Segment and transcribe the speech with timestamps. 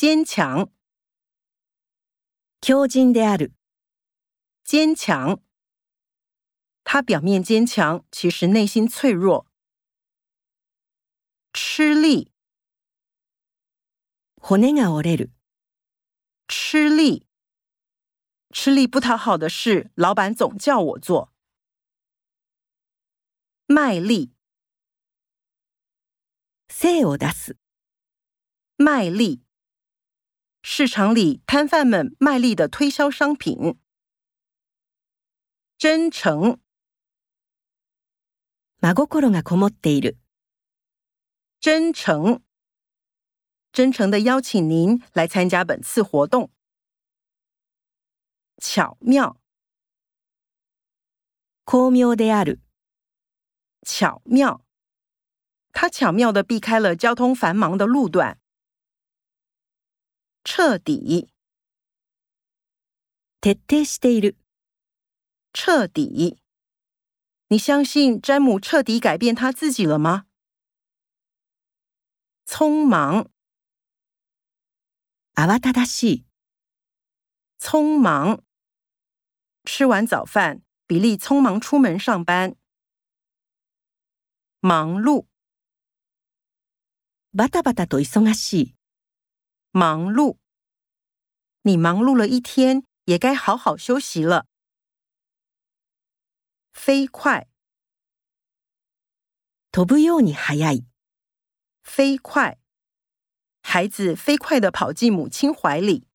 [0.00, 0.71] 坚强，
[2.61, 3.53] 強靭である。
[4.63, 5.41] 坚强。
[6.83, 9.45] 他表面坚强，其实内心脆弱。
[11.53, 12.31] 吃力，
[14.35, 15.31] 骨が折れる。
[16.47, 17.27] 吃力，
[18.51, 21.31] 吃力不讨好的事，老板总叫我做。
[23.67, 24.33] 卖力，
[26.67, 27.57] 精を出す。
[28.77, 29.43] 卖力。
[30.80, 33.78] 市场里摊贩们卖力的推销商品。
[35.78, 36.58] 真诚，
[38.80, 40.16] 真心がこもっている。
[41.60, 42.40] 真诚，
[43.72, 46.50] 真诚的邀请您来参加本次活动。
[48.58, 49.36] 巧妙，
[51.66, 52.60] 巧妙である。
[53.82, 54.62] 巧妙，
[55.72, 58.39] 他巧妙的避开了交通繁忙的路段。
[60.44, 61.28] 彻底，
[63.40, 64.36] 徹底している。
[65.52, 66.38] 彻底，
[67.48, 70.26] 你相信詹姆彻底改变他自己了吗？
[72.46, 73.28] 匆忙，
[75.34, 76.24] 慌ただしい。
[77.58, 78.42] 匆忙，
[79.64, 82.54] 吃完早饭，比利匆忙出门上班。
[84.60, 85.26] 忙碌，
[87.32, 88.76] バタバタと忙しい。
[89.70, 90.38] 忙碌，
[91.62, 94.46] 你忙碌了一天，也该好好休息了。
[96.72, 97.46] 飞快，
[99.72, 100.84] 飛ぶように速い。
[101.82, 102.58] 飞快，
[103.62, 106.06] 孩子飞快的跑进母亲怀里。